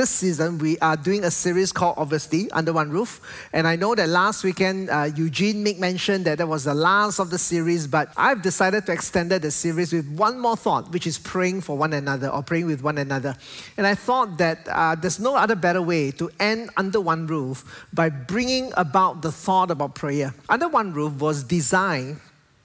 [0.00, 3.20] this season we are doing a series called Obviously Under One Roof.
[3.52, 7.18] And I know that last weekend uh, Eugene Mick mentioned that that was the last
[7.18, 11.06] of the series, but I've decided to extend the series with one more thought, which
[11.06, 13.36] is praying for one another or praying with one another.
[13.76, 17.86] And I thought that uh, there's no other better way to end Under One Roof
[17.92, 20.32] by bringing about the thought about prayer.
[20.48, 22.20] Under One Roof was designed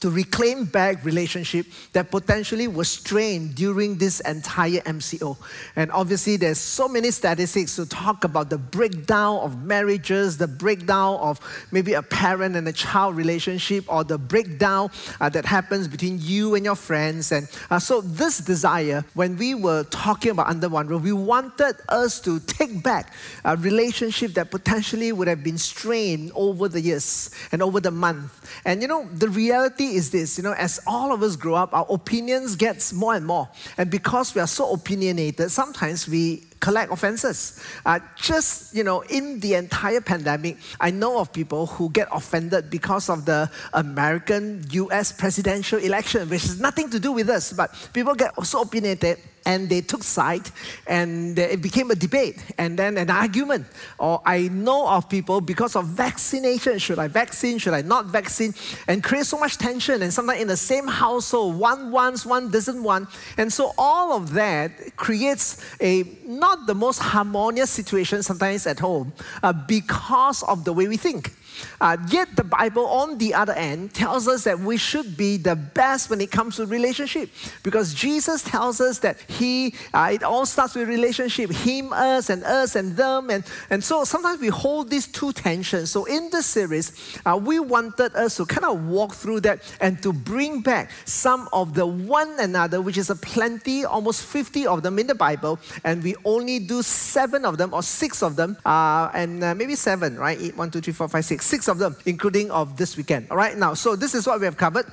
[0.05, 5.35] to reclaim back relationship that potentially was strained during this entire MCO.
[5.75, 11.17] And obviously, there's so many statistics to talk about the breakdown of marriages, the breakdown
[11.21, 11.39] of
[11.71, 16.53] maybe a parent and a child relationship, or the breakdown uh, that happens between you
[16.53, 17.31] and your friends.
[17.31, 21.77] And uh, so, this desire, when we were talking about Under One Roof, we wanted
[21.89, 23.11] us to take back
[23.43, 28.47] a relationship that potentially would have been strained over the years and over the month.
[28.65, 31.73] And you know, the reality is this, you know, as all of us grow up,
[31.73, 33.49] our opinions gets more and more.
[33.77, 37.61] And because we are so opinionated, sometimes we collect offenses.
[37.85, 42.69] Uh, just, you know, in the entire pandemic, I know of people who get offended
[42.69, 47.71] because of the American US presidential election, which has nothing to do with us, but
[47.93, 50.49] people get so opinionated and they took side
[50.87, 53.67] and it became a debate and then an argument.
[53.97, 58.53] Or I know of people because of vaccination should I vaccine, should I not vaccine,
[58.87, 60.01] and create so much tension.
[60.01, 63.09] And sometimes in the same household, one wants, one doesn't want.
[63.37, 69.13] And so all of that creates a not the most harmonious situation sometimes at home
[69.43, 71.31] uh, because of the way we think.
[71.79, 75.55] Uh, yet the Bible, on the other end, tells us that we should be the
[75.55, 77.29] best when it comes to relationship,
[77.63, 82.43] because Jesus tells us that He, uh, it all starts with relationship, Him, us, and
[82.43, 85.91] us and them, and and so sometimes we hold these two tensions.
[85.91, 90.01] So in this series, uh, we wanted us to kind of walk through that and
[90.03, 94.83] to bring back some of the one another, which is a plenty, almost fifty of
[94.83, 98.57] them in the Bible, and we only do seven of them or six of them,
[98.65, 100.39] uh, and uh, maybe seven, right?
[100.39, 103.27] Eight, one, two, three, four, five, six six of them, including of this weekend.
[103.31, 104.85] All right, now, so this is what we have covered.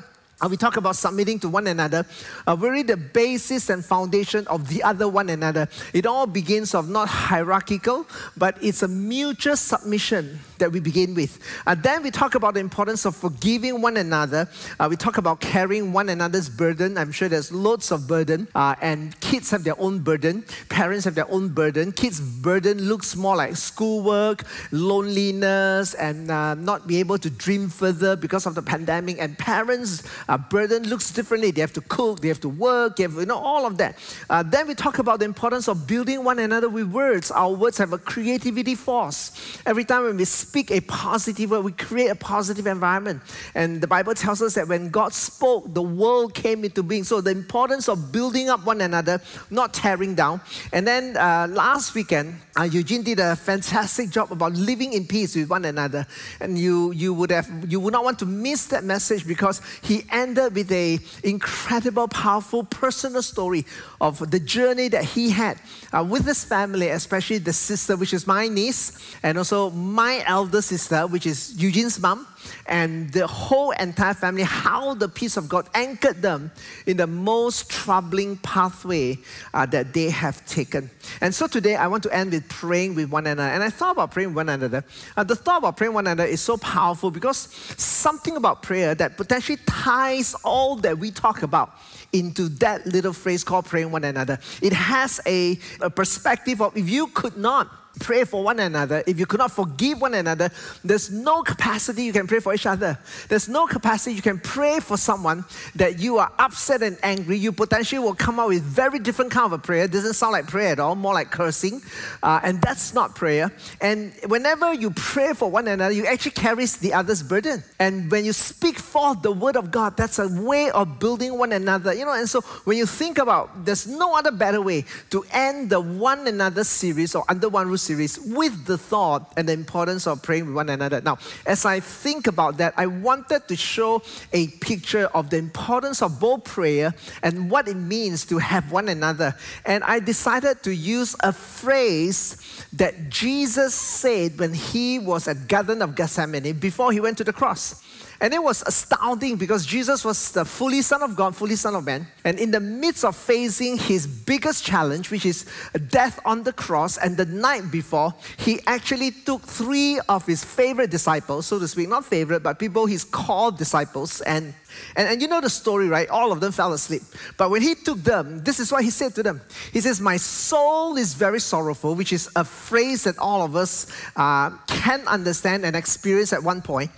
[0.42, 2.04] Uh, we talk about submitting to one another,
[2.48, 5.68] uh, really the basis and foundation of the other one another.
[5.92, 8.06] It all begins of not hierarchical,
[8.36, 11.38] but it's a mutual submission that we begin with.
[11.66, 14.48] And then we talk about the importance of forgiving one another.
[14.78, 16.96] Uh, we talk about carrying one another's burden.
[16.96, 20.44] I'm sure there's loads of burden, uh, and kids have their own burden.
[20.68, 21.90] Parents have their own burden.
[21.90, 28.14] Kids' burden looks more like schoolwork, loneliness, and uh, not be able to dream further
[28.14, 29.16] because of the pandemic.
[29.18, 31.50] And parents' uh, burden looks differently.
[31.50, 33.98] They have to cook, they have to work, have, you know, all of that.
[34.30, 37.32] Uh, then we talk about the importance of building one another with words.
[37.32, 39.32] Our words have a creativity force.
[39.66, 43.22] Every time when we speak a positive word, we create a positive environment.
[43.54, 47.04] And the Bible tells us that when God spoke, the world came into being.
[47.04, 49.20] So the importance of building up one another,
[49.50, 50.40] not tearing down.
[50.72, 55.34] And then uh, last weekend, uh, Eugene did a fantastic job about living in peace
[55.34, 56.06] with one another.
[56.40, 60.04] And you, you would have you would not want to miss that message because he
[60.10, 63.64] ended with a incredible, powerful personal story
[64.00, 65.58] of the journey that he had
[65.92, 68.92] uh, with his family, especially the sister, which is my niece,
[69.22, 72.26] and also my elder sister, which is Eugene's mom
[72.66, 76.50] and the whole entire family, how the peace of God anchored them
[76.86, 79.18] in the most troubling pathway
[79.54, 80.90] uh, that they have taken.
[81.20, 83.48] And so today I want to end with praying with one another.
[83.48, 84.84] And I thought about praying with one another.
[85.16, 88.94] Uh, the thought about praying with one another is so powerful because something about prayer
[88.94, 91.78] that potentially ties all that we talk about
[92.12, 94.38] into that little phrase called praying one another.
[94.60, 97.68] It has a, a perspective of if you could not
[98.00, 100.50] pray for one another, if you could not forgive one another,
[100.84, 102.98] there's no capacity you can pray for each other.
[103.28, 105.44] There's no capacity you can pray for someone
[105.76, 107.36] that you are upset and angry.
[107.36, 109.84] You potentially will come out with very different kind of a prayer.
[109.84, 111.82] It doesn't sound like prayer at all, more like cursing.
[112.22, 113.52] Uh, and that's not prayer.
[113.80, 117.62] And whenever you pray for one another, you actually carries the other's burden.
[117.78, 121.52] And when you speak forth the word of God, that's a way of building one
[121.52, 121.92] another.
[121.92, 125.70] You know, and so when you think about, there's no other better way to end
[125.70, 130.06] the one another series or under one roof series with the thought and the importance
[130.06, 131.00] of praying with one another.
[131.00, 134.02] Now, as I think about that, I wanted to show
[134.32, 138.88] a picture of the importance of both prayer and what it means to have one
[138.88, 139.34] another.
[139.64, 142.36] And I decided to use a phrase
[142.72, 147.32] that Jesus said when he was at Garden of Gethsemane before he went to the
[147.32, 147.82] cross.
[148.22, 151.84] And it was astounding because Jesus was the fully Son of God, fully Son of
[151.84, 152.06] Man.
[152.24, 155.44] And in the midst of facing his biggest challenge, which is
[155.88, 160.92] death on the cross, and the night before, he actually took three of his favorite
[160.92, 164.54] disciples, so to speak, not favorite, but people he's called disciples, and
[164.96, 166.08] and, and you know the story, right?
[166.08, 167.02] All of them fell asleep.
[167.36, 169.40] But when he took them, this is what he said to them.
[169.72, 173.86] He says, My soul is very sorrowful, which is a phrase that all of us
[174.16, 176.90] uh, can understand and experience at one point,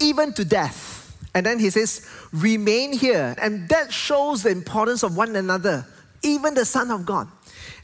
[0.00, 1.16] even to death.
[1.34, 3.34] And then he says, Remain here.
[3.40, 5.86] And that shows the importance of one another,
[6.22, 7.28] even the Son of God.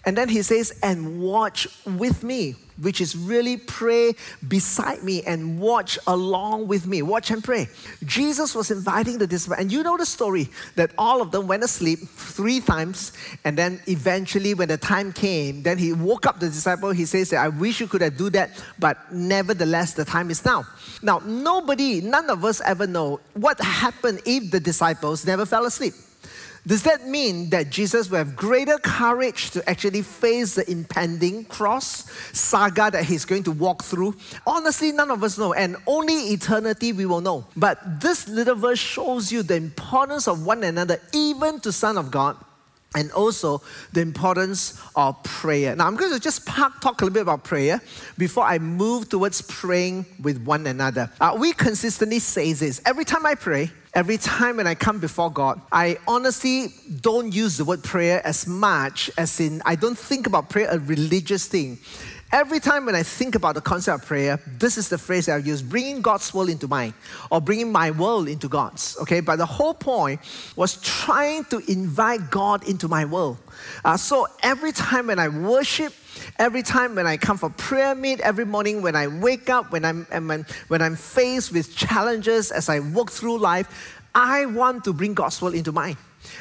[0.06, 4.14] And then he says, and watch with me, which is really pray
[4.48, 7.02] beside me and watch along with me.
[7.02, 7.68] Watch and pray.
[8.04, 11.62] Jesus was inviting the disciples, and you know the story that all of them went
[11.62, 13.12] asleep three times,
[13.44, 16.90] and then eventually, when the time came, then he woke up the disciple.
[16.90, 20.64] He says I wish you could have do that, but nevertheless, the time is now.
[21.00, 25.94] Now, nobody, none of us ever know what happened if the disciples never fell asleep.
[26.66, 32.10] Does that mean that Jesus will have greater courage to actually face the impending cross
[32.32, 34.14] saga that he's going to walk through?
[34.46, 37.46] Honestly, none of us know, and only eternity we will know.
[37.54, 42.10] But this little verse shows you the importance of one another, even to Son of
[42.10, 42.36] God
[42.94, 43.60] and also
[43.92, 45.74] the importance of prayer.
[45.76, 47.80] Now, I'm going to just talk a little bit about prayer
[48.16, 51.10] before I move towards praying with one another.
[51.20, 55.30] Uh, we consistently say this every time I pray, every time when I come before
[55.30, 60.26] God, I honestly don't use the word prayer as much as in I don't think
[60.26, 61.78] about prayer a religious thing.
[62.34, 65.36] Every time when I think about the concept of prayer, this is the phrase I
[65.36, 66.92] use bringing God's world into mine
[67.30, 68.96] or bringing my world into God's.
[69.02, 70.20] Okay, but the whole point
[70.56, 73.36] was trying to invite God into my world.
[73.84, 75.94] Uh, so every time when I worship,
[76.36, 79.84] every time when I come for prayer meet, every morning when I wake up, when
[79.84, 84.92] I'm, when, when I'm faced with challenges as I walk through life, I want to
[84.92, 85.96] bring God's world into mine.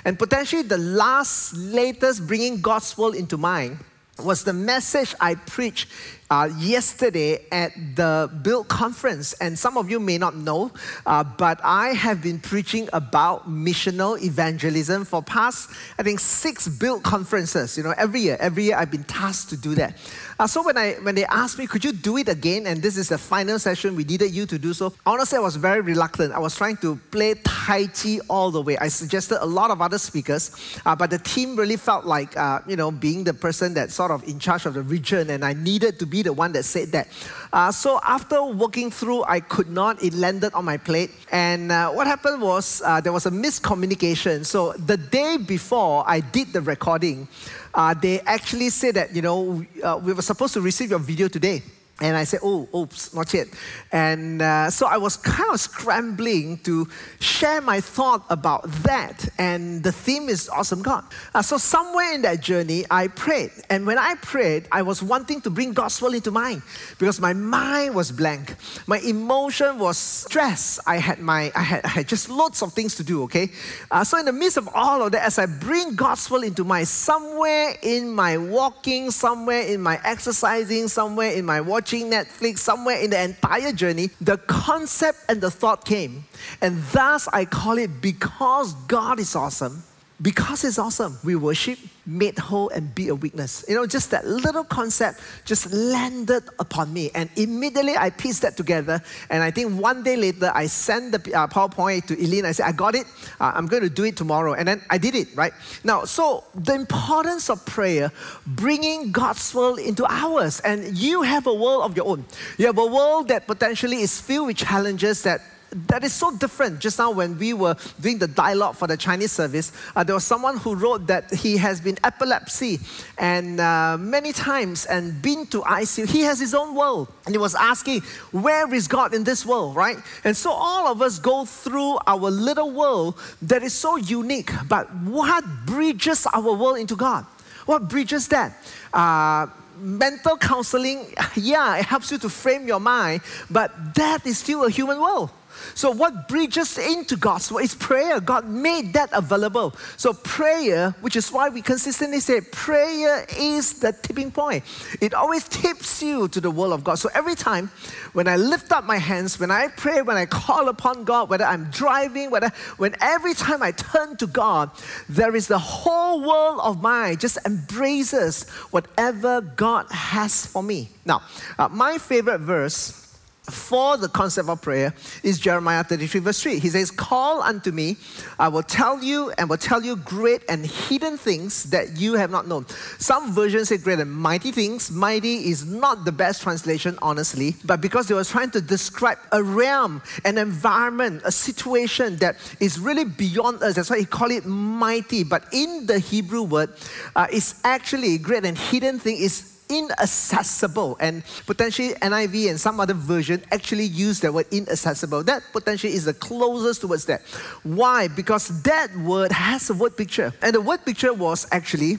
[0.06, 3.78] And potentially the last, latest bringing God's world into mine
[4.20, 5.90] was the message I preached
[6.34, 9.34] uh, yesterday at the Build conference.
[9.34, 10.72] And some of you may not know,
[11.06, 15.70] uh, but I have been preaching about missional evangelism for past,
[16.00, 17.78] I think, six Build conferences.
[17.78, 19.96] You know, every year, every year I've been tasked to do that.
[20.40, 22.66] Uh, so when I when they asked me, could you do it again?
[22.66, 24.94] And this is the final session, we needed you to do so.
[25.06, 26.34] Honestly, I was very reluctant.
[26.34, 28.76] I was trying to play Tai Chi all the way.
[28.78, 30.50] I suggested a lot of other speakers,
[30.84, 34.10] uh, but the team really felt like, uh, you know, being the person that sort
[34.10, 36.92] of in charge of the region, and I needed to be the one that said
[36.94, 37.08] that.
[37.52, 40.02] Uh, so after working through, I could not.
[40.02, 44.46] It landed on my plate, and uh, what happened was uh, there was a miscommunication.
[44.46, 47.28] So the day before I did the recording,
[47.74, 51.28] uh, they actually said that you know uh, we were supposed to receive your video
[51.28, 51.62] today.
[52.02, 53.48] And I said, oh, oops, not yet.
[53.92, 56.88] And uh, so I was kind of scrambling to
[57.20, 59.30] share my thought about that.
[59.38, 61.06] And the theme is Awesome God.
[61.36, 63.52] Uh, so somewhere in that journey, I prayed.
[63.70, 66.64] And when I prayed, I was wanting to bring gospel into mine
[66.98, 68.56] because my mind was blank.
[68.88, 70.80] My emotion was stress.
[70.88, 73.52] I had, my, I had, I had just lots of things to do, okay?
[73.92, 76.86] Uh, so in the midst of all of that, as I bring gospel into mine,
[76.86, 82.98] somewhere in my walking, somewhere in my exercising, somewhere in my watching, watching Netflix, somewhere
[83.02, 86.24] in the entire journey, the concept and the thought came.
[86.62, 89.84] And thus I call it because God is awesome
[90.24, 93.66] because it's awesome, we worship, made whole, and be a weakness.
[93.68, 97.12] You know, just that little concept just landed upon me.
[97.14, 99.02] And immediately I pieced that together.
[99.30, 102.46] And I think one day later, I sent the uh, PowerPoint to Eileen.
[102.46, 103.06] I said, I got it.
[103.38, 104.54] Uh, I'm going to do it tomorrow.
[104.54, 105.52] And then I did it, right?
[105.84, 108.10] Now, so the importance of prayer,
[108.48, 110.62] bringing God's world into ours.
[110.62, 112.24] And you have a world of your own.
[112.58, 115.42] You have a world that potentially is filled with challenges that
[115.88, 116.80] that is so different.
[116.80, 120.24] Just now, when we were doing the dialogue for the Chinese service, uh, there was
[120.24, 122.80] someone who wrote that he has been epilepsy
[123.18, 126.08] and uh, many times and been to ICU.
[126.08, 128.02] He has his own world, and he was asking,
[128.32, 129.98] "Where is God in this world?" Right?
[130.24, 134.52] And so all of us go through our little world that is so unique.
[134.68, 137.26] But what bridges our world into God?
[137.66, 138.58] What bridges that?
[138.94, 144.66] Uh, mental counseling, yeah, it helps you to frame your mind, but that is still
[144.66, 145.30] a human world.
[145.76, 148.20] So, what bridges into God's word is prayer.
[148.20, 149.76] God made that available.
[149.98, 154.64] So, prayer, which is why we consistently say prayer is the tipping point.
[155.02, 156.96] It always tips you to the will of God.
[156.96, 157.72] So, every time
[158.14, 161.46] when I lift up my hands, when I pray, when I call upon God, whether
[161.46, 164.72] I'm driving, whether when every time I turn to God,
[165.10, 170.90] there is the whole world of mine just embraces whatever God has for me.
[171.06, 171.22] Now,
[171.58, 173.03] uh, my favorite verse
[173.50, 176.60] for the concept of prayer is Jeremiah 33, verse 3.
[176.60, 177.98] He says, Call unto me,
[178.40, 182.32] I will tell you and will tell you great and hidden things that you have
[182.32, 182.66] not known.
[183.00, 184.92] Some versions say great and mighty things.
[184.92, 189.44] Mighty is not the best translation, honestly, but because they were trying to describe a
[189.44, 193.76] realm, an environment, a situation that is really beyond us.
[193.76, 195.24] That's why he called it mighty.
[195.24, 196.70] But in the Hebrew word,
[197.16, 200.98] uh, it's actually great and hidden thing is inaccessible.
[201.00, 205.24] And potentially NIV and some other version actually use that word inaccessible.
[205.24, 207.22] That potentially is the closest towards that.
[207.64, 208.08] Why?
[208.08, 210.34] Because that word has a word picture.
[210.42, 211.98] And the word picture was actually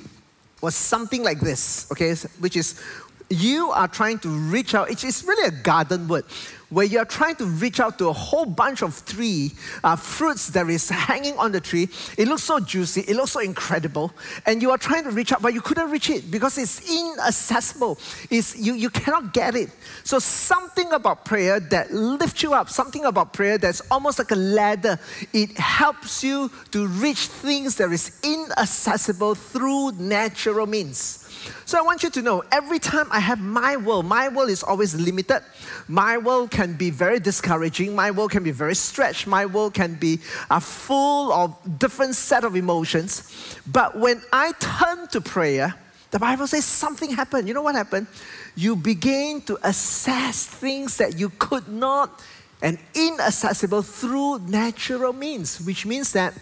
[0.61, 2.81] was something like this, okay, which is
[3.29, 4.91] you are trying to reach out.
[4.91, 6.25] It's really a garden word
[6.71, 9.53] where you're trying to reach out to a whole bunch of three
[9.83, 11.89] uh, fruits that is hanging on the tree.
[12.19, 14.13] It looks so juicy, it looks so incredible,
[14.47, 17.99] and you are trying to reach out, but you couldn't reach it because it's inaccessible.
[18.31, 19.71] It's, you, you cannot get it.
[20.03, 24.37] So, something about prayer that lifts you up, something about prayer that's almost like a
[24.37, 24.99] ladder,
[25.33, 31.24] it helps you to reach things that is inaccessible through natural means.
[31.65, 34.63] So I want you to know every time I have my world, my world is
[34.63, 35.43] always limited.
[35.89, 37.95] My world can be very discouraging.
[37.95, 39.27] My world can be very stretched.
[39.27, 40.21] My world can be
[40.51, 43.59] uh, full of different set of emotions.
[43.67, 45.75] But when I turn to prayer,
[46.11, 47.49] the Bible says something happened.
[47.49, 48.07] You know what happened?
[48.55, 52.23] You begin to assess things that you could not
[52.63, 56.33] and inaccessible through natural means, which means that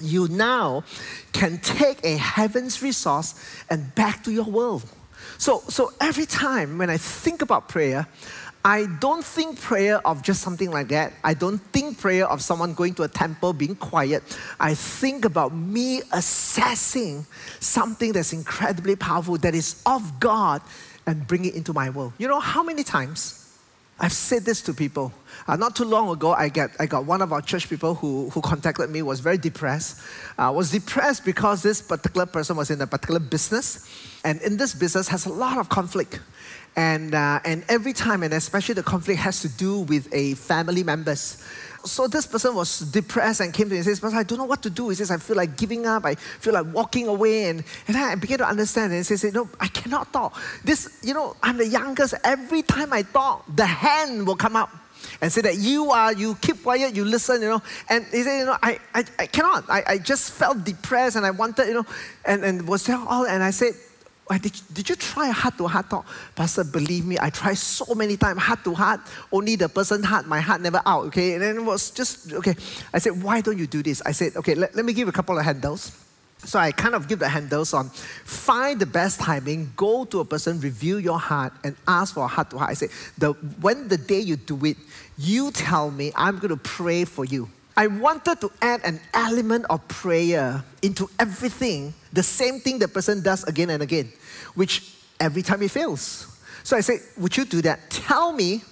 [0.00, 0.84] you now
[1.32, 3.34] can take a heaven's resource
[3.68, 4.84] and back to your world.
[5.38, 8.06] So, so every time when I think about prayer,
[8.64, 11.14] I don't think prayer of just something like that.
[11.24, 14.22] I don't think prayer of someone going to a temple being quiet.
[14.58, 17.24] I think about me assessing
[17.58, 20.60] something that's incredibly powerful, that is of God,
[21.06, 22.12] and bring it into my world.
[22.18, 23.39] You know how many times
[24.00, 25.12] I've said this to people.
[25.46, 28.30] Uh, not too long ago, I, get, I got one of our church people who,
[28.30, 30.00] who contacted me, was very depressed.
[30.38, 33.86] Uh, was depressed because this particular person was in a particular business,
[34.24, 36.18] and in this business has a lot of conflict.
[36.76, 40.82] And, uh, and every time, and especially the conflict has to do with a family
[40.82, 41.44] members.
[41.84, 44.62] So this person was depressed and came to me and says, I don't know what
[44.62, 44.88] to do.
[44.88, 46.04] He says, I feel like giving up.
[46.04, 47.44] I feel like walking away.
[47.44, 48.92] And, and I began to understand.
[48.92, 50.38] And he says, No, I cannot talk.
[50.64, 52.14] This, you know, I'm the youngest.
[52.24, 54.70] Every time I talk, the hand will come up
[55.20, 57.62] and say that you are, you keep quiet, you listen, you know.
[57.88, 59.64] And he said, you know, I, I, I cannot.
[59.68, 61.86] I, I just felt depressed and I wanted, you know,
[62.24, 63.74] and, and was there all, and I said,
[64.38, 66.06] did, did you try heart to heart talk?
[66.36, 69.00] Pastor, believe me, I tried so many times heart to heart.
[69.32, 71.34] Only the person heart, my heart never out, okay?
[71.34, 72.54] And then it was just, okay.
[72.94, 74.00] I said, why don't you do this?
[74.06, 75.90] I said, okay, let, let me give a couple of handles.
[76.44, 80.24] So I kind of give the handles on find the best timing, go to a
[80.24, 82.70] person, review your heart, and ask for a heart to heart.
[82.70, 84.76] I say, the, when the day you do it,
[85.18, 87.50] you tell me, I'm going to pray for you.
[87.76, 93.22] I wanted to add an element of prayer into everything, the same thing the person
[93.22, 94.12] does again and again,
[94.54, 96.26] which every time it fails.
[96.62, 97.90] So I said, Would you do that?
[97.90, 98.62] Tell me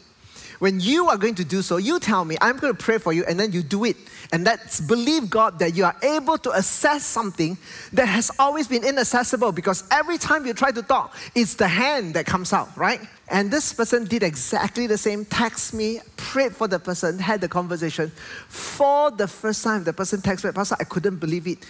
[0.59, 3.13] when you are going to do so, you tell me, I'm going to pray for
[3.13, 3.97] you, and then you do it.
[4.33, 7.57] And let's believe God that you are able to assess something
[7.93, 12.15] that has always been inaccessible because every time you try to talk, it's the hand
[12.15, 13.01] that comes out, right?
[13.29, 17.49] And this person did exactly the same, text me, prayed for the person, had the
[17.49, 18.11] conversation.
[18.49, 21.65] For the first time, the person texted me, Pastor, I couldn't believe it.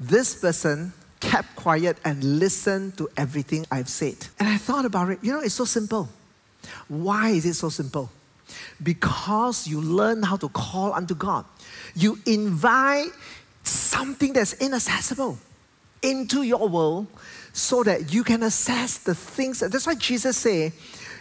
[0.00, 4.16] This person kept quiet and listened to everything I've said.
[4.38, 5.20] And I thought about it.
[5.22, 6.08] You know, it's so simple.
[6.88, 8.10] Why is it so simple?
[8.82, 11.44] Because you learn how to call unto God.
[11.94, 13.10] You invite
[13.62, 15.38] something that's inaccessible
[16.02, 17.06] into your world
[17.52, 19.60] so that you can assess the things.
[19.60, 20.72] That's why Jesus said,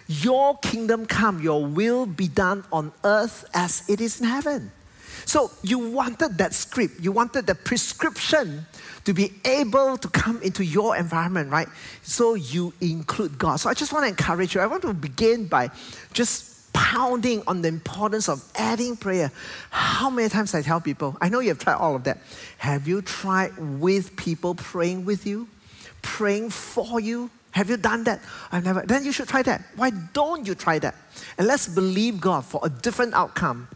[0.07, 4.71] Your kingdom come, your will be done on earth as it is in heaven.
[5.25, 8.65] So you wanted that script, you wanted the prescription
[9.05, 11.67] to be able to come into your environment, right?
[12.03, 13.57] So you include God.
[13.57, 14.61] So I just want to encourage you.
[14.61, 15.69] I want to begin by
[16.13, 19.31] just pounding on the importance of adding prayer.
[19.69, 22.19] How many times I tell people, I know you have tried all of that.
[22.57, 25.47] Have you tried with people praying with you?
[26.01, 27.29] Praying for you?
[27.51, 28.21] Have you done that?
[28.51, 28.81] I've never.
[28.81, 29.61] Then you should try that.
[29.75, 30.95] Why don't you try that?
[31.37, 33.67] And let's believe God for a different outcome.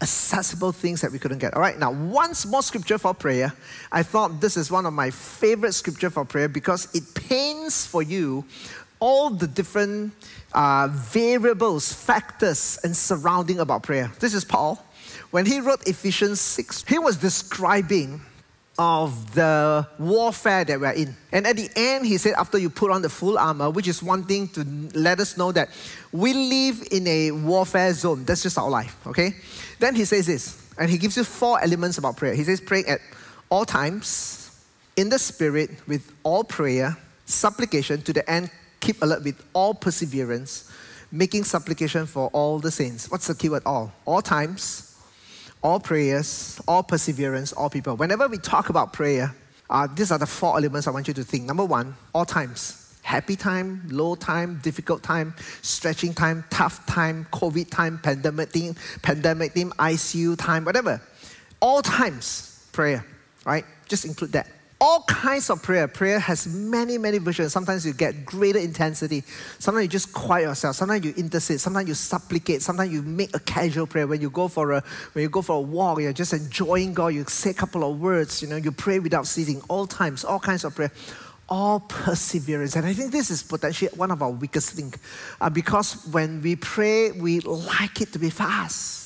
[0.00, 1.54] Accessible things that we couldn't get.
[1.54, 3.52] All right, now, once more scripture for prayer.
[3.90, 8.02] I thought this is one of my favorite scripture for prayer because it paints for
[8.02, 8.44] you
[9.00, 10.12] all the different
[10.52, 14.10] uh, variables, factors, and surrounding about prayer.
[14.18, 14.84] This is Paul.
[15.30, 18.20] When he wrote Ephesians 6, he was describing
[18.78, 21.16] of the warfare that we're in.
[21.32, 24.02] And at the end, he said, after you put on the full armor, which is
[24.02, 24.64] one thing to
[24.94, 25.68] let us know that
[26.12, 28.24] we live in a warfare zone.
[28.24, 29.34] That's just our life, okay?
[29.78, 32.34] Then he says this, and he gives you four elements about prayer.
[32.34, 33.00] He says, praying at
[33.50, 34.64] all times,
[34.96, 40.70] in the spirit, with all prayer, supplication, to the end, keep alert with all perseverance,
[41.12, 43.10] making supplication for all the saints.
[43.10, 43.92] What's the keyword all?
[44.04, 44.96] All times,
[45.62, 47.96] all prayers, all perseverance, all people.
[47.96, 49.34] Whenever we talk about prayer,
[49.70, 51.44] uh, these are the four elements I want you to think.
[51.44, 52.87] Number one, all times.
[53.08, 59.54] Happy time, low time, difficult time, stretching time, tough time, COVID time, pandemic team, pandemic
[59.54, 61.00] team, ICU time, whatever.
[61.58, 63.06] All times, prayer,
[63.46, 63.64] right?
[63.88, 64.46] Just include that
[64.80, 65.88] all kinds of prayer.
[65.88, 67.52] Prayer has many, many versions.
[67.52, 69.24] Sometimes you get greater intensity.
[69.58, 70.76] Sometimes you just quiet yourself.
[70.76, 71.60] Sometimes you intercede.
[71.60, 72.62] Sometimes you supplicate.
[72.62, 74.06] Sometimes you make a casual prayer.
[74.06, 77.08] When you go for a when you go for a walk, you're just enjoying God.
[77.08, 78.40] You say a couple of words.
[78.40, 79.60] You know, you pray without ceasing.
[79.68, 80.92] All times, all kinds of prayer.
[81.48, 82.76] All perseverance.
[82.76, 84.96] And I think this is potentially one of our weakest things.
[85.40, 88.98] Uh, because when we pray, we like it to be fast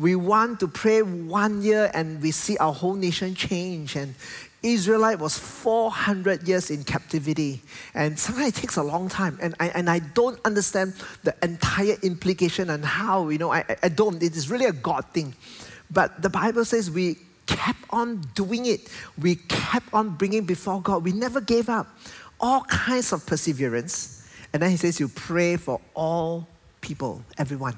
[0.00, 4.14] we want to pray one year and we see our whole nation change and
[4.62, 7.62] Israelite was 400 years in captivity.
[7.94, 9.38] And sometimes it takes a long time.
[9.40, 13.88] And I, and I don't understand the entire implication and how, you know, I, I
[13.88, 14.22] don't.
[14.22, 15.34] It is really a God thing.
[15.90, 17.18] But the Bible says we
[17.50, 18.88] kept on doing it.
[19.20, 21.04] We kept on bringing before God.
[21.04, 21.86] We never gave up.
[22.38, 24.28] All kinds of perseverance.
[24.52, 26.46] And then he says you pray for all
[26.80, 27.76] people, everyone.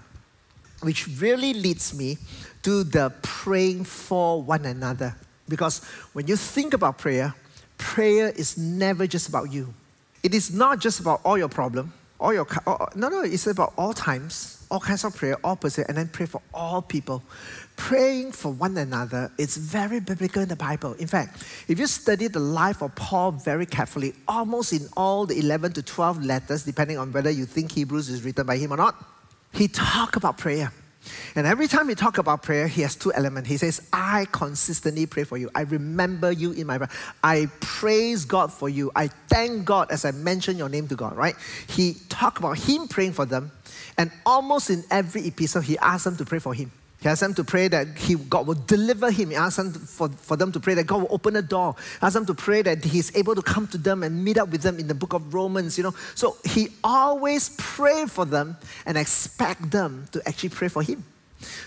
[0.83, 2.19] Which really leads me
[2.63, 5.17] to the praying for one another.
[5.49, 7.35] Because when you think about prayer,
[7.79, 9.73] prayer is never just about you.
[10.23, 12.47] It is not just about all your problem, all your
[12.95, 13.23] no no.
[13.23, 16.81] It's about all times, all kinds of prayer, all person, and then pray for all
[16.81, 17.23] people.
[17.77, 20.93] Praying for one another is very biblical in the Bible.
[20.95, 25.39] In fact, if you study the life of Paul very carefully, almost in all the
[25.39, 28.77] 11 to 12 letters, depending on whether you think Hebrews is written by him or
[28.77, 28.95] not,
[29.53, 30.73] he talk about prayer.
[31.35, 33.49] And every time he talk about prayer, he has two elements.
[33.49, 35.51] He says, I consistently pray for you.
[35.55, 36.91] I remember you in my prayer.
[37.25, 38.93] I praise God for you.
[38.95, 41.35] I thank God as I mention your name to God, right?
[41.67, 43.51] He talk about him praying for them.
[43.99, 46.71] And almost in every epistle, he asks them to pray for him.
[47.03, 49.31] He asked them to pray that he, God will deliver him.
[49.31, 51.75] He asked them for, for them to pray that God will open a door.
[52.01, 54.51] He asked them to pray that he's able to come to them and meet up
[54.51, 55.95] with them in the book of Romans, you know.
[56.15, 58.57] So he always prayed for them
[58.87, 61.03] and expect them to actually pray for him.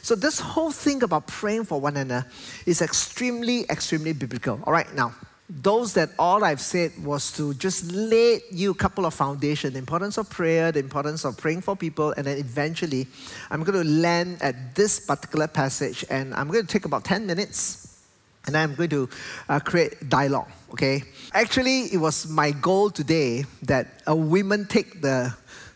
[0.01, 2.26] So this whole thing about praying for one another
[2.65, 4.62] is extremely, extremely biblical.
[4.63, 5.13] All right, now
[5.47, 9.79] those that all I've said was to just lay you a couple of foundation, the
[9.79, 13.08] importance of prayer, the importance of praying for people, and then eventually
[13.51, 17.27] I'm going to land at this particular passage and I'm going to take about 10
[17.27, 18.01] minutes
[18.47, 19.10] and I'm going to
[19.49, 21.03] uh, create dialogue, okay?
[21.34, 25.36] Actually, it was my goal today that a woman take the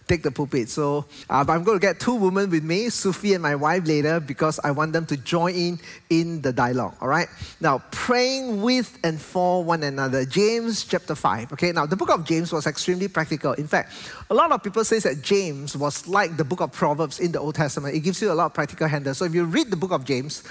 [0.09, 0.67] take the pulpit.
[0.69, 4.19] So uh, I'm going to get two women with me, Sufi and my wife later,
[4.19, 6.95] because I want them to join in in the dialogue.
[6.99, 7.29] All right.
[7.61, 10.25] Now, praying with and for one another.
[10.25, 11.53] James chapter five.
[11.53, 11.71] Okay.
[11.71, 13.53] Now, the book of James was extremely practical.
[13.53, 13.93] In fact,
[14.29, 17.39] a lot of people say that James was like the book of Proverbs in the
[17.39, 17.95] Old Testament.
[17.95, 19.19] It gives you a lot of practical handles.
[19.19, 20.43] So if you read the book of James,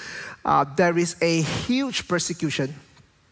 [0.44, 2.74] uh, there is a huge persecution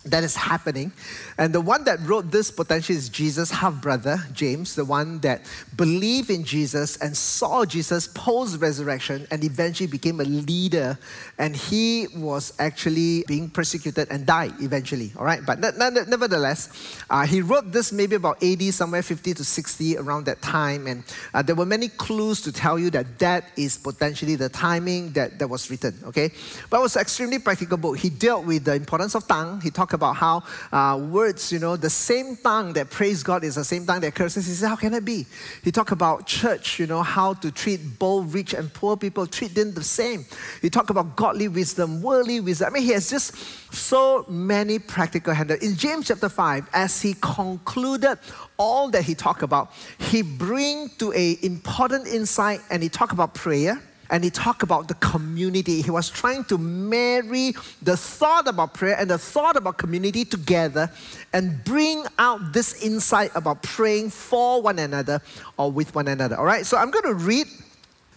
[0.07, 0.93] that is happening.
[1.39, 5.43] And the one that wrote this potentially is Jesus' half brother, James, the one that
[5.77, 10.99] believed in Jesus and saw Jesus post resurrection and eventually became a leader.
[11.39, 15.13] And he was actually being persecuted and died eventually.
[15.17, 19.99] All right, but nevertheless, uh, he wrote this maybe about AD, somewhere 50 to 60
[19.99, 20.87] around that time.
[20.87, 21.05] And
[21.35, 25.39] uh, there were many clues to tell you that that is potentially the timing that,
[25.39, 25.95] that was written.
[26.05, 26.31] Okay,
[26.71, 27.99] but it was an extremely practical book.
[27.99, 29.61] He dealt with the importance of tongue.
[29.61, 33.57] He talked about how uh, words, you know, the same tongue that praise God is
[33.57, 34.47] the same tongue that curses.
[34.47, 35.27] He said, How can it be?
[35.65, 39.55] He talked about church, you know, how to treat both rich and poor people, treat
[39.55, 40.25] them the same.
[40.63, 42.69] He talked about godly wisdom, worldly wisdom.
[42.69, 43.35] I mean, he has just
[43.75, 45.61] so many practical handles.
[45.61, 48.19] In James chapter 5, as he concluded
[48.57, 53.35] all that he talked about, he bring to a important insight and he talked about
[53.35, 55.83] prayer and he talked about the community.
[55.83, 60.91] He was trying to marry the thought about prayer and the thought about community together
[61.33, 65.21] and bring out this insight about praying for one another
[65.57, 66.37] or with one another.
[66.37, 67.47] All right, so I'm going to read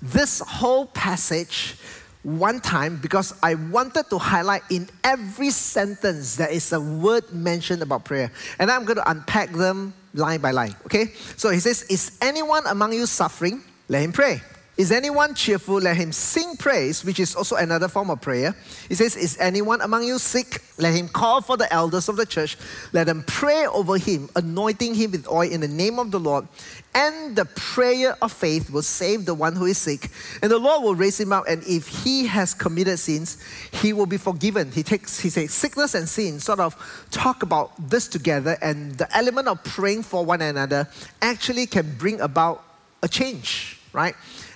[0.01, 1.75] this whole passage
[2.23, 7.81] one time because I wanted to highlight in every sentence there is a word mentioned
[7.81, 8.31] about prayer.
[8.59, 10.75] And I'm going to unpack them line by line.
[10.85, 11.13] Okay?
[11.37, 13.63] So he says, Is anyone among you suffering?
[13.87, 14.41] Let him pray.
[14.79, 15.75] Is anyone cheerful?
[15.75, 18.55] Let him sing praise, which is also another form of prayer.
[18.87, 20.63] He says, Is anyone among you sick?
[20.77, 22.57] Let him call for the elders of the church.
[22.93, 26.47] Let them pray over him, anointing him with oil in the name of the Lord.
[26.95, 30.11] And the prayer of faith will save the one who is sick,
[30.41, 31.43] and the Lord will raise him up.
[31.49, 33.37] And if he has committed sins,
[33.73, 34.71] he will be forgiven.
[34.71, 36.73] He takes, he says, sickness and sin sort of
[37.11, 40.87] talk about this together, and the element of praying for one another
[41.21, 42.63] actually can bring about
[43.03, 44.15] a change, right?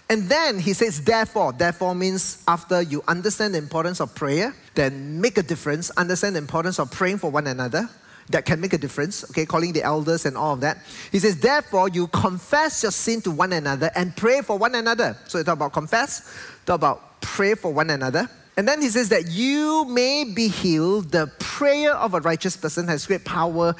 [0.10, 1.54] And then he says, therefore.
[1.54, 6.40] Therefore means after you understand the importance of prayer, then make a difference, understand the
[6.40, 7.90] importance of praying for one another.
[8.30, 10.78] That can make a difference, okay, calling the elders and all of that.
[11.12, 15.18] He says, therefore, you confess your sin to one another and pray for one another.
[15.28, 16.34] So you talk about confess,
[16.66, 18.30] talk about pray for one another.
[18.56, 21.12] And then he says that you may be healed.
[21.12, 23.76] The prayer of a righteous person has great power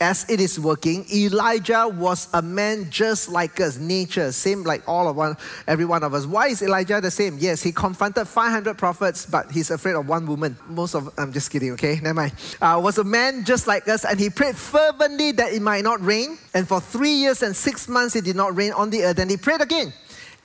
[0.00, 5.08] as it is working, Elijah was a man just like us, nature, same like all
[5.08, 5.36] of one,
[5.66, 6.24] every one of us.
[6.26, 7.36] Why is Elijah the same?
[7.38, 10.56] Yes, he confronted 500 prophets, but he's afraid of one woman.
[10.68, 12.00] Most of, I'm just kidding, okay?
[12.00, 12.32] Never mind.
[12.62, 16.02] Uh, was a man just like us, and he prayed fervently that it might not
[16.02, 16.38] rain.
[16.54, 19.18] And for three years and six months, it did not rain on the earth.
[19.18, 19.92] And he prayed again.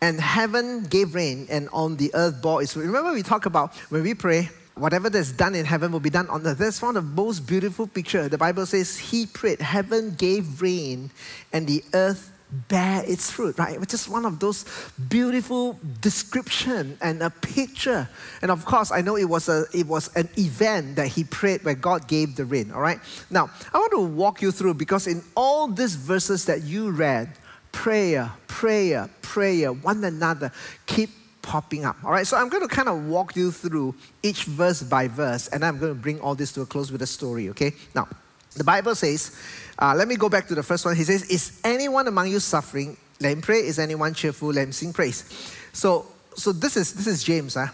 [0.01, 4.03] And heaven gave rain, and on the earth bore its Remember, we talk about when
[4.03, 6.57] we pray, whatever that's done in heaven will be done on earth.
[6.57, 8.27] That's one of the most beautiful picture.
[8.29, 11.11] The Bible says he prayed, heaven gave rain,
[11.53, 12.31] and the earth
[12.67, 13.79] bear its fruit, right?
[13.79, 14.65] Which is one of those
[15.09, 18.07] beautiful description and a picture.
[18.41, 21.63] And of course, I know it was a it was an event that he prayed
[21.63, 22.71] where God gave the rain.
[22.71, 22.99] All right.
[23.29, 27.29] Now I want to walk you through because in all these verses that you read,
[27.71, 30.51] prayer, prayer, prayer, one another,
[30.85, 31.09] keep
[31.45, 31.95] popping up.
[32.03, 35.47] All right, so I'm going to kind of walk you through each verse by verse,
[35.49, 37.73] and I'm going to bring all this to a close with a story, okay?
[37.93, 38.08] Now,
[38.55, 39.38] the Bible says,
[39.77, 40.95] uh, let me go back to the first one.
[40.95, 42.97] He says, Is anyone among you suffering?
[43.19, 43.60] Let him pray.
[43.60, 44.49] Is anyone cheerful?
[44.49, 45.53] Let him sing praise.
[45.73, 46.05] So,
[46.36, 47.55] so this is this is James.
[47.55, 47.67] Huh?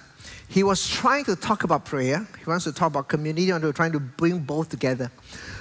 [0.48, 2.28] He was trying to talk about prayer.
[2.38, 5.12] He wants to talk about community, and we're trying to bring both together.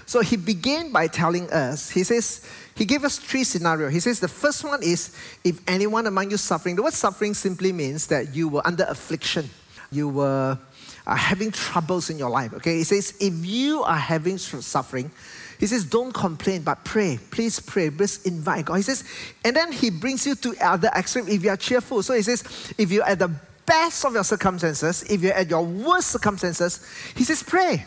[0.07, 3.93] So he began by telling us, he says, he gave us three scenarios.
[3.93, 6.77] He says the first one is if anyone among you suffering.
[6.77, 9.51] The word suffering simply means that you were under affliction.
[9.93, 10.59] You were
[11.07, 12.55] uh, having troubles in your life.
[12.55, 15.11] Okay, he says if you are having suffering,
[15.59, 17.19] he says don't complain but pray.
[17.31, 17.91] Please pray.
[17.91, 18.77] Please invite God.
[18.77, 19.05] He says,
[19.45, 22.03] and then he brings you to other extreme if you are cheerful.
[22.03, 23.31] So he says if you're at the
[23.67, 27.85] best of your circumstances, if you're at your worst circumstances, he says pray.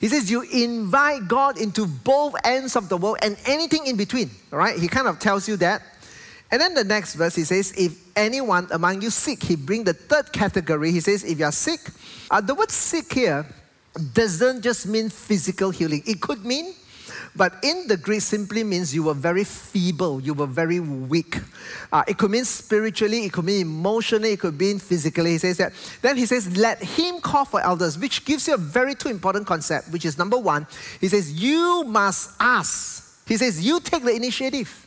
[0.00, 4.30] He says you invite God into both ends of the world and anything in between.
[4.52, 4.78] All right?
[4.78, 5.82] He kind of tells you that.
[6.50, 9.92] And then the next verse, he says, if anyone among you sick, he bring the
[9.92, 10.90] third category.
[10.90, 11.80] He says, if you are sick,
[12.30, 13.46] uh, the word sick here
[14.12, 16.02] doesn't just mean physical healing.
[16.06, 16.74] It could mean
[17.36, 21.36] but in the Greek simply means you were very feeble, you were very weak.
[21.92, 25.32] Uh, it could mean spiritually, it could mean emotionally, it could mean physically.
[25.32, 25.72] He says that.
[26.02, 29.46] Then he says, let him call for elders, which gives you a very two important
[29.46, 30.66] concept, which is number one,
[31.00, 33.26] he says, you must ask.
[33.28, 34.86] He says, you take the initiative.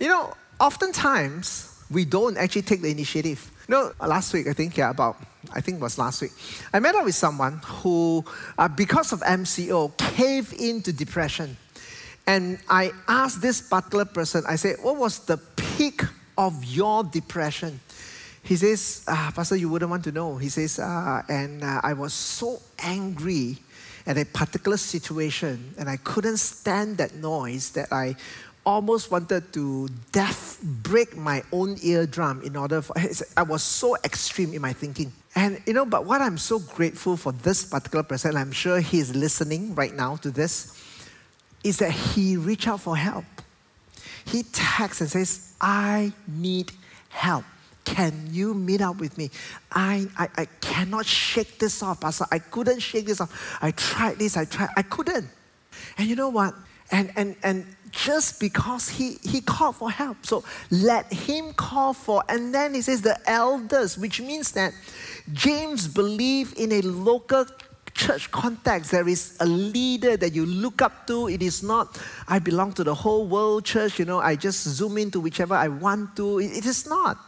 [0.00, 3.50] You know, oftentimes we don't actually take the initiative.
[3.68, 5.16] You know, last week, I think, yeah, about
[5.52, 6.32] I think it was last week.
[6.72, 8.24] I met up with someone who,
[8.58, 11.56] uh, because of MCO, caved into depression.
[12.26, 16.02] And I asked this particular person, I said, What was the peak
[16.36, 17.80] of your depression?
[18.42, 20.36] He says, ah, Pastor, you wouldn't want to know.
[20.36, 23.58] He says, uh, And uh, I was so angry
[24.06, 28.16] at a particular situation, and I couldn't stand that noise that I
[28.64, 32.94] almost wanted to death break my own eardrum in order for
[33.36, 35.12] I was so extreme in my thinking.
[35.38, 39.14] And you know, but what I'm so grateful for this particular person, I'm sure he's
[39.14, 40.76] listening right now to this,
[41.62, 43.24] is that he reached out for help.
[44.24, 46.72] He texts and says, I need
[47.10, 47.44] help.
[47.84, 49.30] Can you meet up with me?
[49.70, 52.26] I, I, I cannot shake this off, Pastor.
[52.32, 53.58] I couldn't shake this off.
[53.62, 55.28] I tried this, I tried, I couldn't.
[55.98, 56.52] And you know what?
[56.90, 60.24] And and and just because he, he called for help.
[60.24, 64.72] So let him call for, and then he says the elders, which means that
[65.32, 67.46] James believed in a local
[67.94, 68.92] church context.
[68.92, 71.28] There is a leader that you look up to.
[71.28, 74.98] It is not, I belong to the whole world church, you know, I just zoom
[74.98, 76.38] into whichever I want to.
[76.38, 77.18] it, it is not.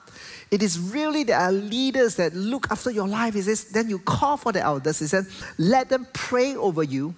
[0.51, 3.35] It is really there are leaders that look after your life.
[3.35, 4.99] He says, then you call for the elders.
[4.99, 7.15] He says, let them pray over you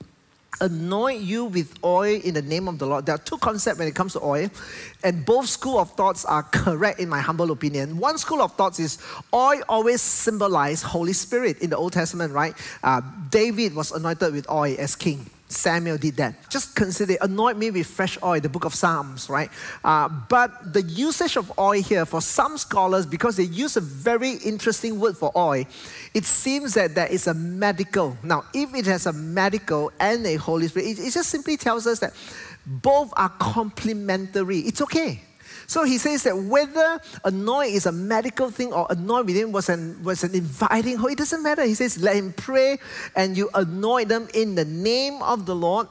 [0.61, 3.07] anoint you with oil in the name of the Lord.
[3.07, 4.49] There are two concepts when it comes to oil,
[5.03, 7.99] and both school of thoughts are correct in my humble opinion.
[7.99, 8.99] One school of thoughts is
[9.33, 12.55] oil always symbolizes Holy Spirit in the Old Testament, right?
[12.83, 15.27] Uh, David was anointed with oil as king.
[15.53, 16.51] Samuel did that.
[16.51, 19.51] Just consider, anoint me with fresh oil, the book of Psalms, right?
[19.85, 24.33] Uh, but the usage of oil here, for some scholars, because they use a very
[24.45, 25.65] interesting word for oil,
[26.15, 28.17] it seems that there is a medical.
[28.23, 31.87] Now, if it has a medical and a Holy Spirit, it, it just simply tells
[31.87, 32.13] us that
[32.67, 34.61] both are complementary.
[34.61, 35.21] It's okay.
[35.73, 40.05] So he says that whether anoint is a medical thing or anoint within was an,
[40.05, 41.65] was an inviting, it doesn't matter.
[41.65, 42.79] He says, let him pray
[43.17, 45.89] and you anoint them in the name of the Lord.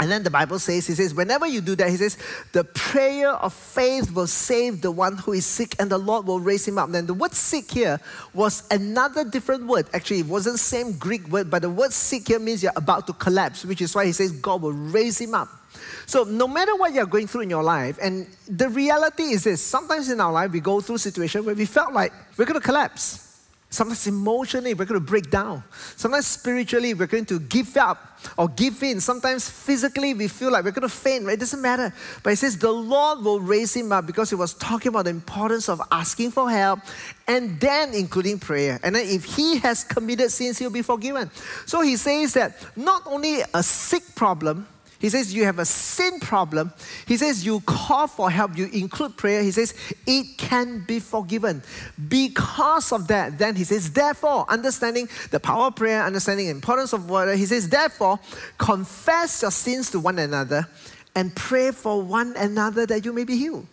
[0.00, 2.16] And then the Bible says, he says, whenever you do that, he says,
[2.52, 6.40] the prayer of faith will save the one who is sick and the Lord will
[6.40, 6.90] raise him up.
[6.90, 8.00] Then the word sick here
[8.32, 9.86] was another different word.
[9.92, 13.12] Actually, it wasn't same Greek word, but the word sick here means you're about to
[13.12, 15.59] collapse, which is why he says God will raise him up.
[16.06, 19.62] So, no matter what you're going through in your life, and the reality is this
[19.62, 22.66] sometimes in our life we go through situations where we felt like we're going to
[22.66, 23.30] collapse.
[23.72, 25.62] Sometimes emotionally, we're going to break down.
[25.94, 29.00] Sometimes spiritually, we're going to give up or give in.
[29.00, 31.34] Sometimes physically, we feel like we're going to faint, right?
[31.34, 31.94] It doesn't matter.
[32.24, 35.10] But it says the Lord will raise him up because he was talking about the
[35.10, 36.80] importance of asking for help
[37.28, 38.80] and then including prayer.
[38.82, 41.30] And then if he has committed sins, he'll be forgiven.
[41.64, 44.66] So he says that not only a sick problem,
[45.00, 46.72] he says you have a sin problem.
[47.06, 49.42] He says you call for help, you include prayer.
[49.42, 49.74] He says
[50.06, 51.62] it can be forgiven.
[52.08, 56.92] Because of that, then he says, therefore, understanding the power of prayer, understanding the importance
[56.92, 58.20] of water, he says, therefore,
[58.58, 60.68] confess your sins to one another
[61.14, 63.66] and pray for one another that you may be healed.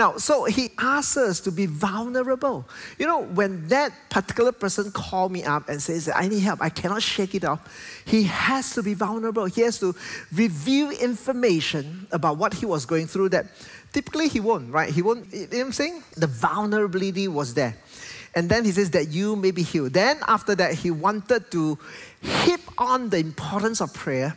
[0.00, 2.66] Now, so he asks us to be vulnerable.
[2.98, 6.70] You know, when that particular person called me up and says, I need help, I
[6.70, 7.60] cannot shake it off,
[8.06, 9.44] he has to be vulnerable.
[9.44, 9.94] He has to
[10.32, 13.44] reveal information about what he was going through that
[13.92, 14.88] typically he won't, right?
[14.88, 16.02] He won't, you know what I'm saying?
[16.16, 17.76] The vulnerability was there.
[18.34, 19.92] And then he says that you may be healed.
[19.92, 21.78] Then after that, he wanted to
[22.22, 24.34] hit on the importance of prayer.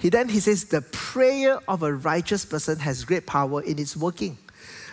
[0.00, 3.96] He then he says the prayer of a righteous person has great power in its
[3.96, 4.38] working.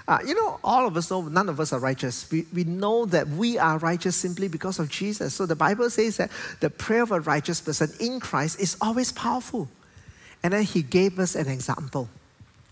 [0.08, 2.30] Uh, you know, all of us know none of us are righteous.
[2.32, 5.34] We, we know that we are righteous simply because of Jesus.
[5.34, 9.12] So the Bible says that the prayer of a righteous person in Christ is always
[9.12, 9.68] powerful.
[10.44, 12.10] And then he gave us an example.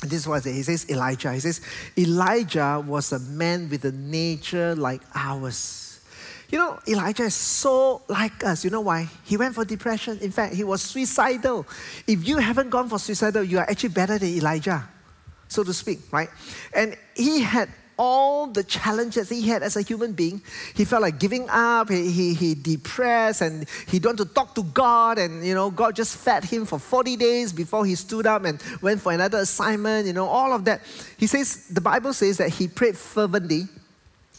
[0.01, 0.53] And this was it.
[0.53, 1.33] He says Elijah.
[1.33, 1.61] He says
[1.97, 5.85] Elijah was a man with a nature like ours.
[6.49, 8.63] You know, Elijah is so like us.
[8.63, 9.07] You know why?
[9.23, 10.17] He went for depression.
[10.19, 11.67] In fact, he was suicidal.
[12.07, 14.89] If you haven't gone for suicidal, you are actually better than Elijah
[15.49, 16.29] so to speak, right?
[16.73, 20.41] And he had all the challenges he had as a human being.
[20.73, 24.63] He felt like giving up, he, he, he depressed, and he don't to talk to
[24.63, 25.17] God.
[25.17, 28.63] And, you know, God just fed him for 40 days before he stood up and
[28.81, 30.81] went for another assignment, you know, all of that.
[31.17, 33.67] He says, the Bible says that he prayed fervently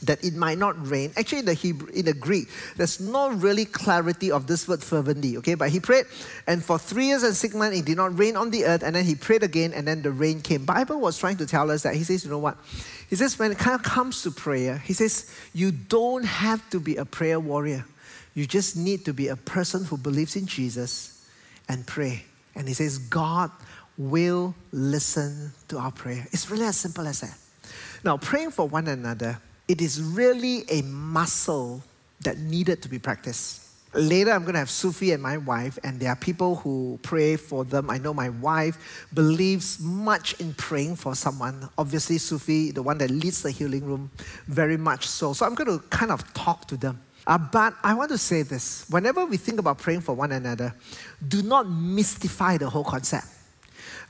[0.02, 1.12] that it might not rain.
[1.16, 5.36] Actually, in the Hebrew, in the Greek, there's no really clarity of this word fervently.
[5.38, 6.06] Okay, but he prayed,
[6.46, 8.82] and for three years and six months, it did not rain on the earth.
[8.82, 10.64] And then he prayed again, and then the rain came.
[10.64, 12.56] Bible was trying to tell us that he says, you know what?
[13.08, 17.04] He says when it comes to prayer, he says you don't have to be a
[17.04, 17.84] prayer warrior.
[18.34, 21.26] You just need to be a person who believes in Jesus
[21.68, 22.22] and pray.
[22.54, 23.50] And he says God
[23.98, 26.26] will listen to our prayer.
[26.30, 27.36] It's really as simple as that.
[28.04, 31.80] Now, praying for one another it is really a muscle
[32.22, 33.68] that needed to be practiced.
[33.94, 37.36] Later, I'm going to have Sufi and my wife, and there are people who pray
[37.36, 37.88] for them.
[37.88, 41.68] I know my wife believes much in praying for someone.
[41.78, 44.10] Obviously, Sufi, the one that leads the healing room,
[44.48, 45.34] very much so.
[45.34, 47.00] So I'm going to kind of talk to them.
[47.24, 50.74] Uh, but I want to say this whenever we think about praying for one another,
[51.28, 53.26] do not mystify the whole concept.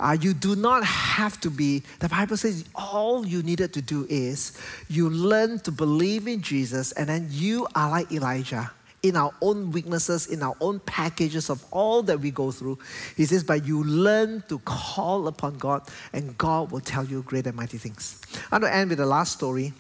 [0.00, 4.06] Uh, you do not have to be, the Bible says all you needed to do
[4.08, 4.58] is
[4.88, 9.70] you learn to believe in Jesus, and then you are like Elijah in our own
[9.72, 12.78] weaknesses, in our own packages of all that we go through.
[13.16, 15.82] He says, but you learn to call upon God,
[16.12, 18.20] and God will tell you great and mighty things.
[18.50, 19.72] I'm going to end with the last story,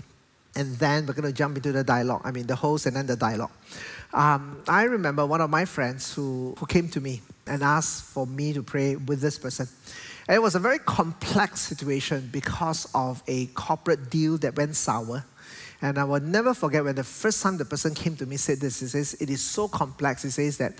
[0.54, 2.22] and then we're going to jump into the dialogue.
[2.24, 3.52] I mean, the host and then the dialogue.
[4.12, 8.26] Um, I remember one of my friends who, who came to me and asked for
[8.26, 9.68] me to pray with this person.
[10.30, 15.24] And it was a very complex situation because of a corporate deal that went sour.
[15.82, 18.60] And I will never forget when the first time the person came to me said
[18.60, 18.78] this.
[18.78, 20.22] He says, It is so complex.
[20.22, 20.74] He says that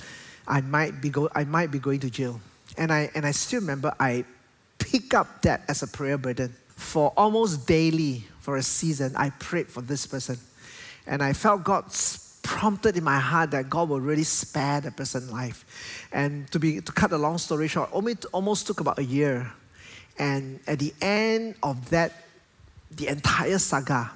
[0.47, 2.41] I might be, go- I might be going to jail.
[2.79, 4.25] And I, and I still remember I
[4.79, 6.55] pick up that as a prayer burden.
[6.69, 10.39] For almost daily, for a season, I prayed for this person.
[11.09, 15.31] And I felt God's prompted in my heart that God will really spare the person's
[15.31, 15.65] life.
[16.11, 17.93] And to be to cut a long story short,
[18.33, 19.53] almost took about a year.
[20.19, 22.11] And at the end of that,
[22.91, 24.11] the entire saga,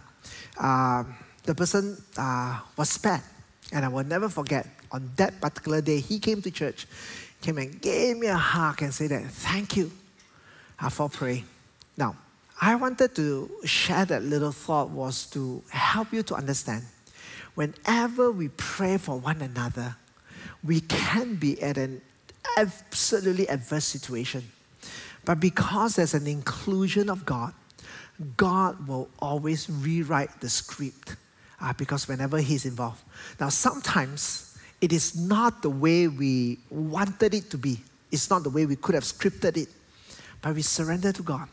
[0.59, 1.05] uh,
[1.45, 3.23] the person uh, was spared.
[3.71, 6.89] And I will never forget, on that particular day, he came to church.
[7.41, 9.93] came and gave me a hug and said that thank you
[10.81, 11.45] uh, for praying.
[11.97, 12.17] Now,
[12.61, 16.83] I wanted to share that little thought was to help you to understand
[17.55, 19.97] whenever we pray for one another,
[20.63, 22.01] we can be at an
[22.57, 24.45] absolutely adverse situation.
[25.25, 27.55] But because there's an inclusion of God,
[28.37, 31.17] God will always rewrite the script
[31.61, 33.03] uh, because whenever He's involved.
[33.41, 37.81] Now, sometimes it is not the way we wanted it to be,
[38.13, 39.69] it's not the way we could have scripted it,
[40.43, 41.49] but we surrender to God.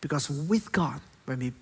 [0.00, 1.52] Because with God, when we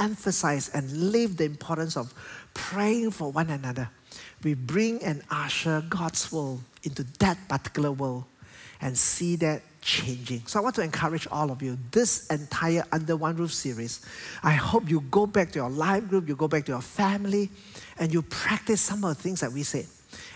[0.00, 2.12] emphasize and live the importance of
[2.54, 3.88] praying for one another,
[4.42, 8.24] we bring and usher God's will into that particular world
[8.80, 10.42] and see that changing.
[10.46, 14.04] So I want to encourage all of you, this entire Under One Roof series,
[14.42, 17.50] I hope you go back to your life group, you go back to your family,
[17.98, 19.86] and you practice some of the things that we say.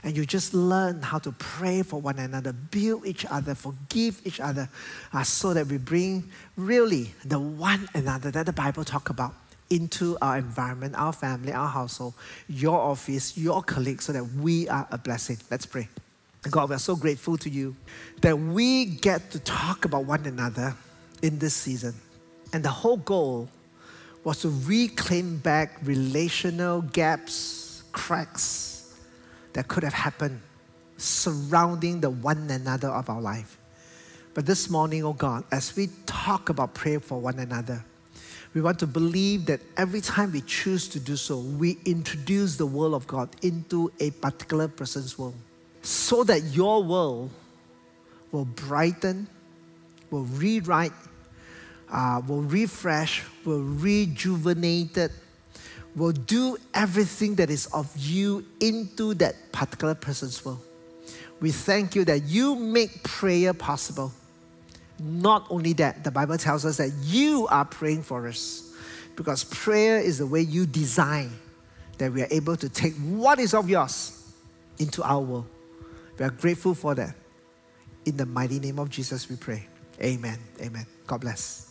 [0.02, 4.40] And you just learn how to pray for one another, build each other, forgive each
[4.40, 4.68] other,
[5.12, 9.34] uh, so that we bring really the one another that the Bible talk about
[9.70, 12.14] into our environment, our family, our household,
[12.48, 15.36] your office, your colleagues, so that we are a blessing.
[15.50, 15.88] Let's pray.
[16.50, 17.76] God, we're so grateful to you
[18.22, 20.74] that we get to talk about one another
[21.22, 21.94] in this season.
[22.52, 23.48] And the whole goal
[24.24, 28.94] was to reclaim back relational gaps, cracks
[29.52, 30.40] that could have happened
[30.96, 33.58] surrounding the one another of our life.
[34.34, 37.84] But this morning, oh God, as we talk about prayer for one another,
[38.54, 42.66] we want to believe that every time we choose to do so, we introduce the
[42.66, 45.34] world of God into a particular person's world
[45.82, 47.30] so that your world
[48.32, 49.28] will brighten,
[50.10, 50.92] will rewrite,
[51.90, 54.98] uh, will refresh, will rejuvenate
[55.98, 60.60] will do everything that is of you into that particular person's world.
[61.40, 64.12] We thank you that you make prayer possible.
[65.00, 68.74] Not only that, the Bible tells us that you are praying for us
[69.16, 71.30] because prayer is the way you design
[71.98, 74.32] that we are able to take what is of yours
[74.78, 75.46] into our world.
[76.18, 77.14] We are grateful for that.
[78.04, 79.66] In the mighty name of Jesus, we pray.
[80.00, 80.38] Amen.
[80.60, 80.86] Amen.
[81.06, 81.67] God bless.